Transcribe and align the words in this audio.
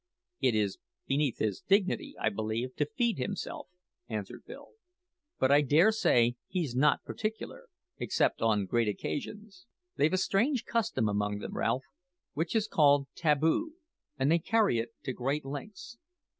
"It 0.39 0.55
is 0.55 0.79
beneath 1.05 1.37
his 1.37 1.61
dignity, 1.61 2.15
I 2.19 2.29
believe, 2.29 2.75
to 2.77 2.87
feed 2.87 3.19
himself," 3.19 3.67
answered 4.09 4.45
Bill; 4.47 4.69
"but 5.37 5.51
I 5.51 5.61
dare 5.61 5.91
say 5.91 6.37
he's 6.47 6.75
not 6.75 7.03
particular, 7.03 7.67
except 7.99 8.41
on 8.41 8.65
great 8.65 8.87
occasions. 8.87 9.67
They've 9.97 10.11
a 10.11 10.17
strange 10.17 10.65
custom 10.65 11.07
among 11.07 11.37
them, 11.37 11.55
Ralph, 11.55 11.85
which 12.33 12.55
is 12.55 12.67
called 12.67 13.09
tabu, 13.13 13.73
and 14.17 14.31
they 14.31 14.39
carry 14.39 14.79
it 14.79 14.89
to 15.03 15.13
great 15.13 15.45
lengths. 15.45 15.99